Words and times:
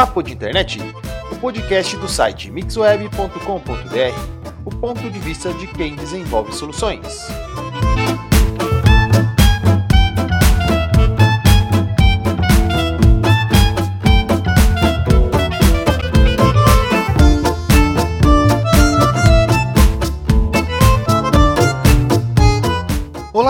Papo 0.00 0.22
de 0.22 0.32
Internet, 0.32 0.80
o 1.30 1.36
podcast 1.36 1.94
do 1.98 2.08
site 2.08 2.50
mixweb.com.br, 2.50 3.34
o 4.64 4.70
ponto 4.70 5.10
de 5.10 5.18
vista 5.18 5.52
de 5.52 5.66
quem 5.66 5.94
desenvolve 5.94 6.54
soluções. 6.54 7.28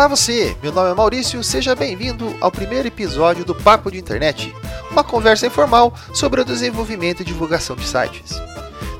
Olá 0.00 0.08
você, 0.08 0.56
meu 0.62 0.72
nome 0.72 0.90
é 0.90 0.94
Maurício, 0.94 1.44
seja 1.44 1.74
bem-vindo 1.74 2.34
ao 2.40 2.50
primeiro 2.50 2.88
episódio 2.88 3.44
do 3.44 3.54
Papo 3.54 3.90
de 3.90 3.98
Internet, 3.98 4.50
uma 4.90 5.04
conversa 5.04 5.46
informal 5.46 5.92
sobre 6.14 6.40
o 6.40 6.44
desenvolvimento 6.44 7.20
e 7.20 7.24
divulgação 7.24 7.76
de 7.76 7.86
sites. 7.86 8.40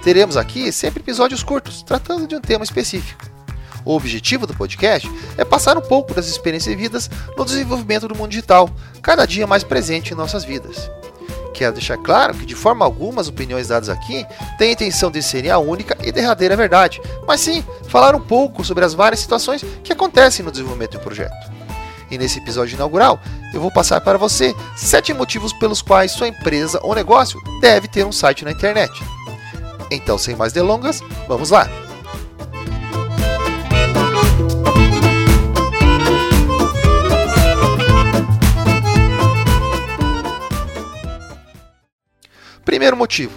Teremos 0.04 0.36
aqui 0.36 0.70
sempre 0.70 1.00
episódios 1.00 1.42
curtos, 1.42 1.82
tratando 1.82 2.26
de 2.26 2.36
um 2.36 2.40
tema 2.40 2.64
específico. 2.64 3.24
O 3.82 3.96
objetivo 3.96 4.46
do 4.46 4.52
podcast 4.52 5.10
é 5.38 5.42
passar 5.42 5.78
um 5.78 5.80
pouco 5.80 6.12
das 6.12 6.28
experiências 6.28 6.76
vividas 6.76 7.10
no 7.34 7.46
desenvolvimento 7.46 8.06
do 8.06 8.14
mundo 8.14 8.28
digital, 8.28 8.68
cada 9.00 9.24
dia 9.24 9.46
mais 9.46 9.64
presente 9.64 10.12
em 10.12 10.16
nossas 10.16 10.44
vidas. 10.44 10.90
Quero 11.60 11.74
deixar 11.74 11.98
claro 11.98 12.32
que, 12.32 12.46
de 12.46 12.54
forma 12.54 12.86
alguma, 12.86 13.20
as 13.20 13.28
opiniões 13.28 13.68
dadas 13.68 13.90
aqui 13.90 14.24
têm 14.56 14.70
a 14.70 14.72
intenção 14.72 15.10
de 15.10 15.22
serem 15.22 15.50
a 15.50 15.58
única 15.58 15.94
e 16.02 16.10
derradeira 16.10 16.56
verdade, 16.56 17.02
mas 17.26 17.40
sim 17.40 17.62
falar 17.86 18.14
um 18.14 18.20
pouco 18.20 18.64
sobre 18.64 18.82
as 18.82 18.94
várias 18.94 19.20
situações 19.20 19.62
que 19.84 19.92
acontecem 19.92 20.42
no 20.42 20.50
desenvolvimento 20.50 20.92
do 20.92 21.00
projeto. 21.00 21.52
E 22.10 22.16
nesse 22.16 22.38
episódio 22.38 22.76
inaugural, 22.76 23.20
eu 23.52 23.60
vou 23.60 23.70
passar 23.70 24.00
para 24.00 24.16
você 24.16 24.56
sete 24.74 25.12
motivos 25.12 25.52
pelos 25.52 25.82
quais 25.82 26.12
sua 26.12 26.28
empresa 26.28 26.80
ou 26.82 26.94
negócio 26.94 27.38
deve 27.60 27.88
ter 27.88 28.06
um 28.06 28.12
site 28.12 28.42
na 28.42 28.52
internet. 28.52 28.90
Então, 29.90 30.16
sem 30.16 30.34
mais 30.34 30.54
delongas, 30.54 31.02
vamos 31.28 31.50
lá! 31.50 31.68
Primeiro 42.70 42.96
motivo: 42.96 43.32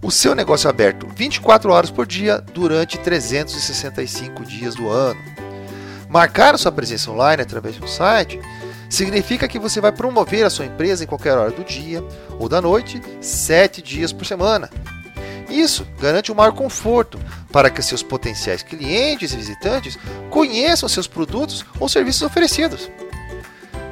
o 0.00 0.10
seu 0.10 0.34
negócio 0.34 0.66
é 0.66 0.70
aberto 0.70 1.06
24 1.14 1.70
horas 1.70 1.90
por 1.90 2.06
dia 2.06 2.38
durante 2.38 2.98
365 2.98 4.46
dias 4.46 4.74
do 4.74 4.88
ano. 4.88 5.20
Marcar 6.08 6.58
sua 6.58 6.72
presença 6.72 7.10
online 7.10 7.42
através 7.42 7.74
de 7.74 7.84
um 7.84 7.86
site 7.86 8.40
significa 8.88 9.46
que 9.46 9.58
você 9.58 9.78
vai 9.78 9.92
promover 9.92 10.46
a 10.46 10.48
sua 10.48 10.64
empresa 10.64 11.04
em 11.04 11.06
qualquer 11.06 11.36
hora 11.36 11.50
do 11.50 11.62
dia 11.62 12.02
ou 12.38 12.48
da 12.48 12.62
noite, 12.62 12.98
7 13.20 13.82
dias 13.82 14.10
por 14.10 14.24
semana. 14.24 14.70
Isso 15.50 15.86
garante 16.00 16.32
um 16.32 16.34
maior 16.34 16.52
conforto 16.52 17.20
para 17.52 17.68
que 17.68 17.82
seus 17.82 18.02
potenciais 18.02 18.62
clientes 18.62 19.34
e 19.34 19.36
visitantes 19.36 19.98
conheçam 20.30 20.88
seus 20.88 21.06
produtos 21.06 21.62
ou 21.78 21.90
serviços 21.90 22.22
oferecidos. 22.22 22.88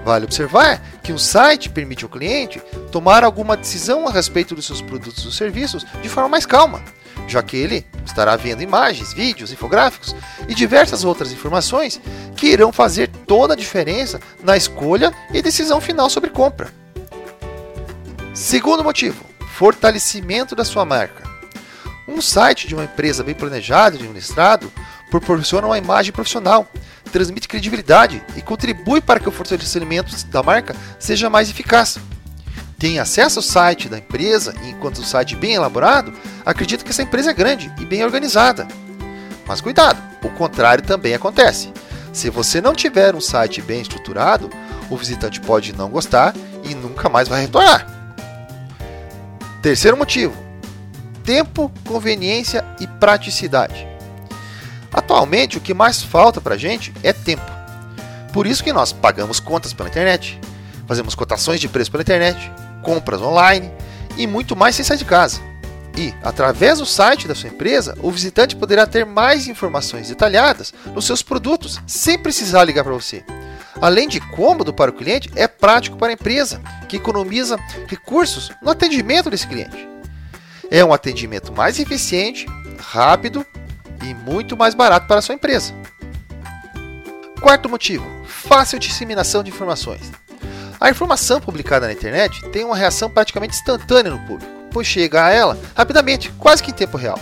Vale 0.05 0.25
observar 0.25 0.81
que 1.03 1.13
um 1.13 1.19
site 1.19 1.69
permite 1.69 2.05
ao 2.05 2.11
cliente 2.11 2.61
tomar 2.91 3.23
alguma 3.23 3.57
decisão 3.57 4.09
a 4.09 4.11
respeito 4.11 4.55
dos 4.55 4.67
seus 4.67 4.81
produtos 4.81 5.25
ou 5.27 5.33
serviços 5.33 5.85
de 6.01 6.09
forma 6.09 6.31
mais 6.31 6.47
calma, 6.47 6.83
já 7.29 7.43
que 7.43 7.57
ele 7.57 7.87
estará 8.05 8.35
vendo 8.37 8.63
imagens, 8.63 9.13
vídeos, 9.13 9.53
infográficos 9.53 10.15
e 10.49 10.55
diversas 10.55 11.05
outras 11.05 11.33
informações 11.33 12.01
que 12.37 12.47
irão 12.47 12.73
fazer 12.73 13.09
toda 13.27 13.53
a 13.53 13.57
diferença 13.57 14.21
na 14.43 14.57
escolha 14.57 15.13
e 15.33 15.43
decisão 15.43 15.81
final 15.81 16.09
sobre 16.09 16.31
compra. 16.31 16.73
Segundo 18.33 18.83
motivo, 18.83 19.25
fortalecimento 19.55 20.57
da 20.57 20.65
sua 20.65 20.85
marca. 20.85 21.29
Um 22.09 22.23
site 22.23 22.67
de 22.67 22.75
uma 22.75 22.85
empresa 22.85 23.23
bem 23.23 23.35
planejado 23.35 23.97
e 23.97 23.99
administrado 23.99 24.73
proporciona 25.11 25.67
uma 25.67 25.79
imagem 25.79 26.13
profissional 26.13 26.67
transmite 27.11 27.49
credibilidade 27.49 28.23
e 28.37 28.41
contribui 28.41 29.01
para 29.01 29.21
que 29.21 29.29
o 29.29 29.33
fortalecimento 29.33 30.15
da 30.27 30.43
marca 30.43 30.75
seja 30.99 31.29
mais 31.29 31.51
eficaz. 31.51 31.99
Tem 32.79 32.99
acesso 32.99 33.41
ao 33.41 33.43
site 33.43 33.89
da 33.89 33.99
empresa 33.99 34.55
e, 34.63 34.71
enquanto 34.71 34.99
o 34.99 35.05
site 35.05 35.37
bem 35.37 35.53
elaborado, 35.53 36.13
acredita 36.47 36.83
que 36.83 36.91
essa 36.91 37.03
empresa 37.03 37.31
é 37.31 37.35
grande 37.35 37.71
e 37.79 37.85
bem 37.85 38.03
organizada. 38.03 38.67
Mas 39.47 39.61
cuidado, 39.61 40.01
o 40.25 40.31
contrário 40.31 40.83
também 40.83 41.13
acontece. 41.13 41.73
Se 42.13 42.31
você 42.31 42.61
não 42.61 42.75
tiver 42.75 43.15
um 43.15 43.21
site 43.21 43.61
bem 43.61 43.83
estruturado, 43.83 44.49
o 44.89 44.97
visitante 44.97 45.41
pode 45.41 45.75
não 45.75 45.91
gostar 45.91 46.35
e 46.65 46.75
nunca 46.75 47.09
mais 47.09 47.29
vai 47.29 47.43
retornar. 47.43 47.87
Terceiro 49.61 49.97
motivo: 49.97 50.35
tempo, 51.23 51.71
conveniência 51.85 52.65
e 52.81 52.87
praticidade. 52.87 53.90
Atualmente, 54.93 55.59
o 55.59 55.61
que 55.61 55.73
mais 55.73 56.03
falta 56.03 56.41
para 56.41 56.55
a 56.55 56.59
gente 56.59 56.93
é 57.03 57.13
tempo. 57.13 57.51
Por 58.33 58.47
isso 58.47 58.63
que 58.63 58.73
nós 58.73 58.93
pagamos 58.93 59.41
contas 59.41 59.73
pela 59.73 59.89
internet, 59.89 60.41
fazemos 60.87 61.15
cotações 61.15 61.61
de 61.61 61.69
preço 61.69 61.91
pela 61.91 62.03
internet, 62.03 62.51
compras 62.83 63.21
online 63.21 63.71
e 64.17 64.27
muito 64.27 64.57
mais 64.57 64.75
sem 64.75 64.85
sair 64.85 64.99
de 64.99 65.05
casa. 65.05 65.41
E, 65.97 66.15
através 66.23 66.79
do 66.79 66.87
site 66.87 67.27
da 67.27 67.35
sua 67.35 67.51
empresa, 67.51 67.97
o 68.01 68.11
visitante 68.11 68.57
poderá 68.57 68.87
ter 68.87 69.05
mais 69.05 69.49
informações 69.49 70.09
detalhadas 70.09 70.73
nos 70.95 71.05
seus 71.05 71.23
produtos, 71.23 71.81
sem 71.87 72.19
precisar 72.19 72.65
ligar 72.65 72.85
para 72.85 72.93
você. 72.93 73.25
Além 73.81 74.09
de 74.09 74.21
cômodo 74.21 74.73
para 74.73 74.91
o 74.91 74.95
cliente, 74.95 75.31
é 75.35 75.49
prático 75.49 75.97
para 75.97 76.09
a 76.09 76.13
empresa, 76.13 76.61
que 76.89 76.97
economiza 76.97 77.59
recursos 77.87 78.51
no 78.63 78.71
atendimento 78.71 79.31
desse 79.31 79.47
cliente. 79.47 79.89
É 80.71 80.85
um 80.85 80.93
atendimento 80.93 81.53
mais 81.53 81.79
eficiente, 81.79 82.47
rápido 82.79 83.45
e 84.03 84.15
muito 84.15 84.57
mais 84.57 84.75
barato 84.75 85.07
para 85.07 85.23
sua 85.23 85.35
empresa. 85.35 85.75
Quarto 87.41 87.69
motivo: 87.69 88.07
fácil 88.27 88.79
disseminação 88.79 89.43
de 89.43 89.51
informações. 89.51 90.11
A 90.81 90.89
informação 90.89 91.41
publicada 91.41 91.87
na 91.87 91.93
internet 91.93 92.43
tem 92.51 92.65
uma 92.65 92.77
reação 92.77 93.11
praticamente 93.11 93.55
instantânea 93.55 94.11
no 94.11 94.19
público, 94.21 94.51
pois 94.71 94.87
chega 94.87 95.25
a 95.25 95.31
ela 95.31 95.59
rapidamente, 95.75 96.33
quase 96.39 96.63
que 96.63 96.71
em 96.71 96.75
tempo 96.75 96.97
real. 96.97 97.19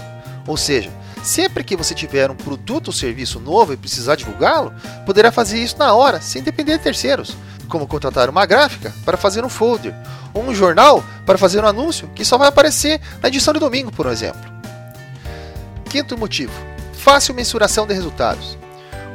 Ou 0.46 0.56
seja, 0.56 0.90
sempre 1.24 1.64
que 1.64 1.76
você 1.76 1.94
tiver 1.94 2.30
um 2.30 2.36
produto 2.36 2.88
ou 2.88 2.92
serviço 2.92 3.40
novo 3.40 3.72
e 3.72 3.76
precisar 3.76 4.14
divulgá-lo, 4.14 4.72
poderá 5.04 5.32
fazer 5.32 5.58
isso 5.58 5.76
na 5.76 5.92
hora, 5.92 6.20
sem 6.20 6.42
depender 6.42 6.78
de 6.78 6.84
terceiros, 6.84 7.36
como 7.68 7.86
contratar 7.86 8.30
uma 8.30 8.46
gráfica 8.46 8.94
para 9.04 9.16
fazer 9.16 9.44
um 9.44 9.48
folder, 9.48 9.94
ou 10.32 10.42
um 10.44 10.54
jornal 10.54 11.02
para 11.26 11.36
fazer 11.36 11.62
um 11.62 11.66
anúncio 11.66 12.08
que 12.14 12.24
só 12.24 12.38
vai 12.38 12.48
aparecer 12.48 13.00
na 13.20 13.28
edição 13.28 13.52
de 13.52 13.60
domingo, 13.60 13.90
por 13.90 14.06
exemplo. 14.06 14.57
Quinto 15.88 16.18
motivo: 16.18 16.52
fácil 16.92 17.34
mensuração 17.34 17.86
de 17.86 17.94
resultados. 17.94 18.58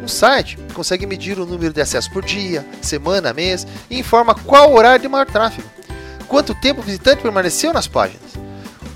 Um 0.01 0.07
site 0.07 0.57
consegue 0.73 1.05
medir 1.05 1.39
o 1.39 1.45
número 1.45 1.73
de 1.73 1.79
acessos 1.79 2.11
por 2.11 2.23
dia, 2.23 2.65
semana, 2.81 3.33
mês 3.33 3.65
e 3.89 3.99
informa 3.99 4.35
qual 4.35 4.73
horário 4.73 5.01
de 5.01 5.07
maior 5.07 5.25
tráfego, 5.25 5.69
quanto 6.27 6.53
tempo 6.55 6.81
o 6.81 6.83
visitante 6.83 7.21
permaneceu 7.21 7.71
nas 7.71 7.87
páginas, 7.87 8.33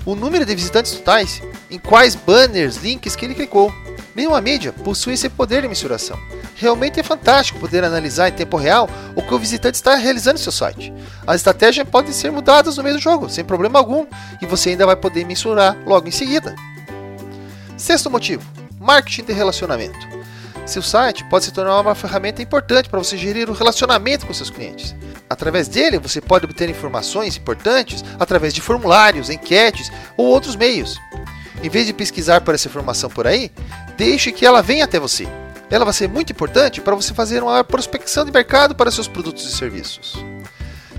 o 0.04 0.14
número 0.14 0.44
de 0.44 0.54
visitantes 0.54 0.92
totais, 0.92 1.40
em 1.70 1.78
quais 1.78 2.14
banners, 2.14 2.76
links 2.76 3.16
que 3.16 3.24
ele 3.24 3.34
clicou. 3.34 3.72
Nenhuma 4.14 4.40
mídia 4.40 4.72
possui 4.72 5.14
esse 5.14 5.28
poder 5.28 5.62
de 5.62 5.68
mensuração. 5.68 6.18
Realmente 6.56 6.98
é 6.98 7.04
fantástico 7.04 7.60
poder 7.60 7.84
analisar 7.84 8.28
em 8.28 8.32
tempo 8.32 8.56
real 8.56 8.90
o 9.14 9.22
que 9.22 9.32
o 9.32 9.38
visitante 9.38 9.76
está 9.76 9.94
realizando 9.94 10.40
em 10.40 10.42
seu 10.42 10.50
site. 10.50 10.92
As 11.24 11.36
estratégias 11.36 11.88
podem 11.88 12.12
ser 12.12 12.32
mudadas 12.32 12.76
no 12.76 12.82
meio 12.82 12.96
do 12.96 13.00
jogo, 13.00 13.30
sem 13.30 13.44
problema 13.44 13.78
algum, 13.78 14.06
e 14.42 14.46
você 14.46 14.70
ainda 14.70 14.84
vai 14.84 14.96
poder 14.96 15.24
mensurar 15.24 15.76
logo 15.86 16.08
em 16.08 16.10
seguida. 16.10 16.56
Sexto 17.78 18.10
motivo: 18.10 18.42
marketing 18.80 19.24
de 19.24 19.32
relacionamento. 19.32 19.98
Seu 20.66 20.82
site 20.82 21.24
pode 21.30 21.46
se 21.46 21.52
tornar 21.52 21.80
uma 21.80 21.94
ferramenta 21.94 22.42
importante 22.42 22.90
para 22.90 22.98
você 22.98 23.16
gerir 23.16 23.48
o 23.48 23.54
relacionamento 23.54 24.26
com 24.26 24.34
seus 24.34 24.50
clientes. 24.50 24.94
Através 25.30 25.66
dele, 25.68 25.98
você 25.98 26.20
pode 26.20 26.44
obter 26.44 26.68
informações 26.68 27.36
importantes 27.36 28.04
através 28.18 28.52
de 28.52 28.60
formulários, 28.60 29.30
enquetes 29.30 29.90
ou 30.16 30.26
outros 30.26 30.56
meios. 30.56 30.98
Em 31.62 31.70
vez 31.70 31.86
de 31.86 31.94
pesquisar 31.94 32.42
por 32.42 32.54
essa 32.54 32.68
informação 32.68 33.08
por 33.08 33.26
aí, 33.26 33.50
deixe 33.96 34.32
que 34.32 34.44
ela 34.44 34.60
venha 34.60 34.84
até 34.84 34.98
você. 34.98 35.26
Ela 35.70 35.84
vai 35.84 35.94
ser 35.94 36.08
muito 36.08 36.32
importante 36.32 36.80
para 36.80 36.94
você 36.94 37.14
fazer 37.14 37.42
uma 37.42 37.64
prospecção 37.64 38.24
de 38.24 38.32
mercado 38.32 38.74
para 38.74 38.90
seus 38.90 39.08
produtos 39.08 39.46
e 39.46 39.56
serviços. 39.56 40.16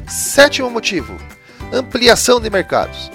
Sétimo 0.08 0.70
motivo: 0.70 1.16
ampliação 1.72 2.40
de 2.40 2.50
mercados. 2.50 3.12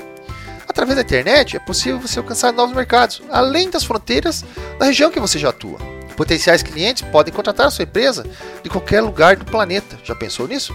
Através 0.74 0.96
da 0.96 1.02
internet 1.02 1.56
é 1.56 1.60
possível 1.60 2.00
você 2.00 2.18
alcançar 2.18 2.52
novos 2.52 2.74
mercados, 2.74 3.22
além 3.30 3.70
das 3.70 3.84
fronteiras 3.84 4.44
da 4.76 4.86
região 4.86 5.08
que 5.08 5.20
você 5.20 5.38
já 5.38 5.50
atua. 5.50 5.78
Potenciais 6.16 6.64
clientes 6.64 7.04
podem 7.12 7.32
contratar 7.32 7.68
a 7.68 7.70
sua 7.70 7.84
empresa 7.84 8.26
de 8.60 8.68
qualquer 8.68 9.00
lugar 9.00 9.36
do 9.36 9.44
planeta. 9.44 9.96
Já 10.02 10.16
pensou 10.16 10.48
nisso? 10.48 10.74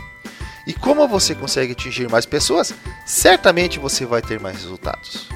E 0.65 0.73
como 0.73 1.05
você 1.05 1.35
consegue 1.35 1.73
atingir 1.73 2.09
mais 2.09 2.25
pessoas, 2.25 2.73
certamente 3.05 3.77
você 3.77 4.05
vai 4.05 4.21
ter 4.21 4.39
mais 4.39 4.61
resultados. 4.61 5.27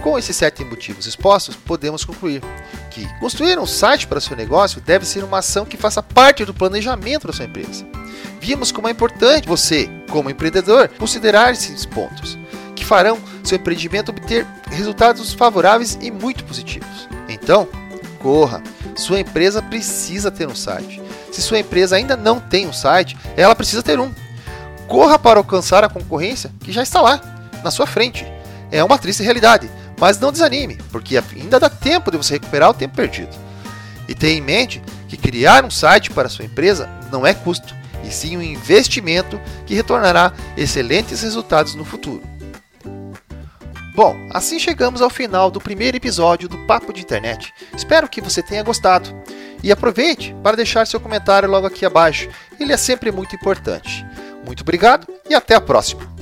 Com 0.00 0.16
esses 0.16 0.36
sete 0.36 0.64
motivos 0.64 1.06
expostos, 1.06 1.56
podemos 1.56 2.04
concluir 2.04 2.40
que 2.92 3.04
construir 3.18 3.58
um 3.58 3.66
site 3.66 4.06
para 4.06 4.20
seu 4.20 4.36
negócio 4.36 4.80
deve 4.80 5.04
ser 5.04 5.24
uma 5.24 5.38
ação 5.38 5.66
que 5.66 5.76
faça 5.76 6.00
parte 6.00 6.44
do 6.44 6.54
planejamento 6.54 7.26
da 7.26 7.32
sua 7.32 7.46
empresa. 7.46 7.84
Vimos 8.40 8.70
como 8.70 8.86
é 8.86 8.92
importante 8.92 9.48
você, 9.48 9.90
como 10.08 10.30
empreendedor, 10.30 10.88
considerar 10.90 11.50
esses 11.50 11.84
pontos 11.84 12.38
farão 12.90 13.16
seu 13.50 13.58
empreendimento 13.58 14.10
obter 14.10 14.46
resultados 14.70 15.32
favoráveis 15.32 15.98
e 16.00 16.10
muito 16.10 16.44
positivos. 16.44 17.08
Então, 17.28 17.68
corra! 18.20 18.62
Sua 18.94 19.20
empresa 19.20 19.60
precisa 19.60 20.30
ter 20.30 20.46
um 20.46 20.54
site. 20.54 21.02
Se 21.32 21.42
sua 21.42 21.58
empresa 21.58 21.96
ainda 21.96 22.16
não 22.16 22.38
tem 22.38 22.66
um 22.66 22.72
site, 22.72 23.16
ela 23.36 23.54
precisa 23.54 23.82
ter 23.82 23.98
um. 23.98 24.12
Corra 24.86 25.18
para 25.18 25.38
alcançar 25.38 25.82
a 25.82 25.88
concorrência 25.88 26.50
que 26.60 26.72
já 26.72 26.82
está 26.82 27.00
lá, 27.00 27.20
na 27.62 27.70
sua 27.70 27.86
frente. 27.86 28.26
É 28.70 28.82
uma 28.84 28.98
triste 28.98 29.22
realidade, 29.22 29.70
mas 29.98 30.18
não 30.18 30.32
desanime, 30.32 30.78
porque 30.90 31.16
ainda 31.16 31.58
dá 31.58 31.68
tempo 31.68 32.10
de 32.10 32.16
você 32.16 32.34
recuperar 32.34 32.70
o 32.70 32.74
tempo 32.74 32.96
perdido. 32.96 33.36
E 34.08 34.14
tenha 34.14 34.38
em 34.38 34.40
mente 34.40 34.82
que 35.08 35.16
criar 35.16 35.64
um 35.64 35.70
site 35.70 36.10
para 36.10 36.28
sua 36.28 36.44
empresa 36.44 36.88
não 37.10 37.26
é 37.26 37.34
custo, 37.34 37.74
e 38.04 38.12
sim 38.12 38.36
um 38.36 38.42
investimento 38.42 39.40
que 39.66 39.74
retornará 39.74 40.32
excelentes 40.56 41.22
resultados 41.22 41.74
no 41.74 41.84
futuro. 41.84 42.29
Bom, 43.94 44.16
assim 44.30 44.58
chegamos 44.58 45.02
ao 45.02 45.10
final 45.10 45.50
do 45.50 45.60
primeiro 45.60 45.96
episódio 45.96 46.48
do 46.48 46.58
Papo 46.58 46.92
de 46.92 47.00
Internet. 47.00 47.52
Espero 47.76 48.08
que 48.08 48.20
você 48.20 48.42
tenha 48.42 48.62
gostado. 48.62 49.10
E 49.62 49.70
aproveite 49.70 50.34
para 50.42 50.56
deixar 50.56 50.86
seu 50.86 51.00
comentário 51.00 51.48
logo 51.48 51.66
aqui 51.66 51.84
abaixo, 51.84 52.28
ele 52.58 52.72
é 52.72 52.76
sempre 52.76 53.10
muito 53.10 53.34
importante. 53.34 54.04
Muito 54.46 54.62
obrigado 54.62 55.06
e 55.28 55.34
até 55.34 55.54
a 55.54 55.60
próxima! 55.60 56.19